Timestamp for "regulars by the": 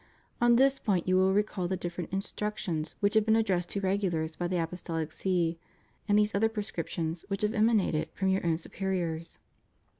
3.81-4.57